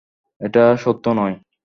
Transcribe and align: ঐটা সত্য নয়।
ঐটা 0.41 0.63
সত্য 0.77 1.05
নয়। 1.17 1.35